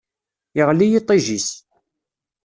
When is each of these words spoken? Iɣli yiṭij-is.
Iɣli 0.59 0.87
yiṭij-is. 0.89 1.49